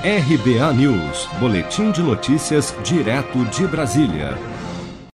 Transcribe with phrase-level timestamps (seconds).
[0.00, 4.38] RBA News, Boletim de Notícias, direto de Brasília.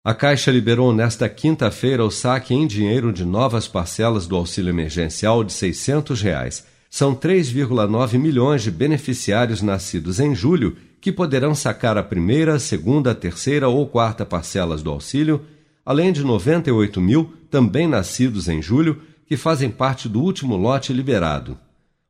[0.05, 5.45] A Caixa liberou nesta quinta-feira o saque em dinheiro de novas parcelas do auxílio emergencial
[5.45, 6.67] de 600 reais.
[6.91, 13.69] São 3,9 milhões de beneficiários nascidos em julho que poderão sacar a primeira, segunda, terceira
[13.69, 15.43] ou quarta parcelas do auxílio,
[15.87, 21.57] além de 98 mil, também nascidos em julho, que fazem parte do último lote liberado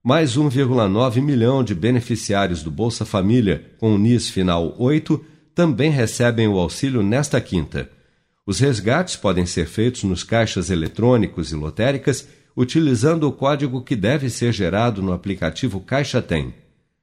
[0.03, 5.25] mais 1,9 milhão de beneficiários do Bolsa Família com o NIS final 8
[5.55, 7.89] também recebem o auxílio nesta quinta.
[8.45, 12.27] Os resgates podem ser feitos nos caixas eletrônicos e lotéricas
[12.57, 16.53] utilizando o código que deve ser gerado no aplicativo Caixa Tem.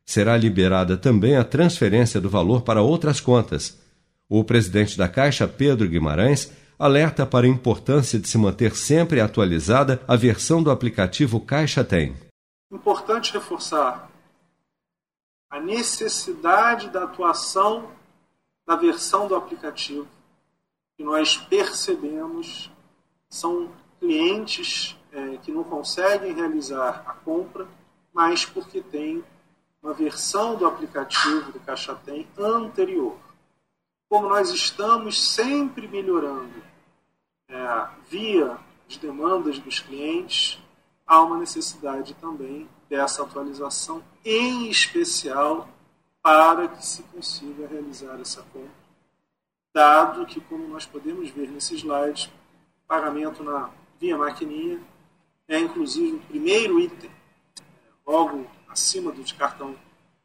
[0.05, 3.77] Será liberada também a transferência do valor para outras contas.
[4.27, 10.01] O presidente da Caixa, Pedro Guimarães, alerta para a importância de se manter sempre atualizada
[10.07, 12.13] a versão do aplicativo Caixa Tem
[12.71, 14.09] importante reforçar
[15.49, 17.91] a necessidade da atuação
[18.65, 20.07] da versão do aplicativo
[20.95, 22.69] que nós percebemos
[23.29, 27.67] são clientes é, que não conseguem realizar a compra,
[28.13, 29.23] mas porque tem
[29.81, 33.17] uma versão do aplicativo do Caixa Tem anterior.
[34.09, 36.61] Como nós estamos sempre melhorando
[37.47, 40.59] é, via as demandas dos clientes,
[41.09, 45.67] há uma necessidade também dessa atualização, em especial
[46.21, 48.69] para que se consiga realizar essa compra,
[49.73, 52.31] dado que, como nós podemos ver nesse slide,
[52.87, 54.79] pagamento na via maquininha
[55.47, 57.09] é inclusive o primeiro item,
[58.05, 59.75] logo acima do de cartão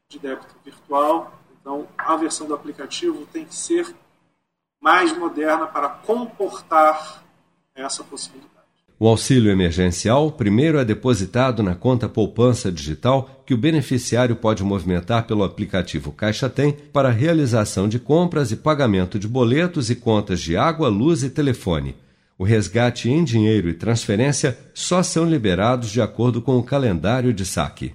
[0.07, 1.33] de débito virtual.
[1.59, 3.97] Então, a versão do aplicativo tem que ser
[4.79, 7.25] mais moderna para comportar
[7.75, 8.54] essa possibilidade.
[8.99, 15.27] O auxílio emergencial primeiro é depositado na conta poupança digital que o beneficiário pode movimentar
[15.27, 20.57] pelo aplicativo Caixa Tem para realização de compras e pagamento de boletos e contas de
[20.57, 21.97] água, luz e telefone.
[22.39, 27.45] O resgate em dinheiro e transferência só são liberados de acordo com o calendário de
[27.45, 27.95] saque.